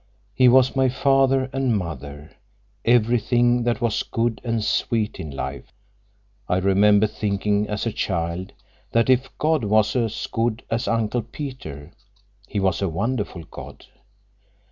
[0.33, 2.31] He was my father and mother,
[2.83, 5.71] everything that was good and sweet in life.
[6.49, 8.51] I remember thinking, as a child,
[8.93, 11.91] that if God was as good as Uncle Peter,
[12.47, 13.85] He was a wonderful God.